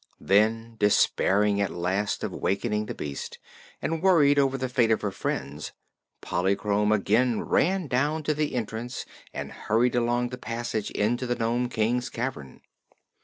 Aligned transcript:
Then, 0.19 0.77
despairing 0.79 1.61
at 1.61 1.69
last 1.69 2.23
of 2.23 2.31
wakening 2.31 2.87
the 2.87 2.95
beast, 2.95 3.37
and 3.83 4.01
worried 4.01 4.39
over 4.39 4.57
the 4.57 4.67
fate 4.67 4.89
of 4.89 5.03
her 5.03 5.11
friends, 5.11 5.73
Polychrome 6.21 6.91
again 6.91 7.41
ran 7.41 7.85
down 7.85 8.23
to 8.23 8.33
the 8.33 8.55
entrance 8.55 9.05
and 9.31 9.51
hurried 9.51 9.93
along 9.93 10.29
the 10.29 10.39
passage 10.39 10.89
into 10.89 11.27
the 11.27 11.35
Nome 11.35 11.69
King's 11.69 12.09
cavern. 12.09 12.61